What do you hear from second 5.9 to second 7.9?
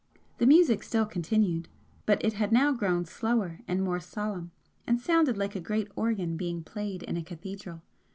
organ being played in a cathedral.